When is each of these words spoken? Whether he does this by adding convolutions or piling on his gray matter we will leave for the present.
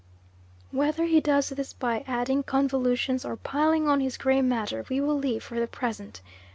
Whether 0.71 1.05
he 1.05 1.19
does 1.21 1.49
this 1.49 1.73
by 1.73 2.03
adding 2.07 2.41
convolutions 2.41 3.23
or 3.23 3.35
piling 3.35 3.87
on 3.87 3.99
his 3.99 4.17
gray 4.17 4.41
matter 4.41 4.83
we 4.89 4.99
will 4.99 5.13
leave 5.15 5.43
for 5.43 5.59
the 5.59 5.67
present. 5.67 6.21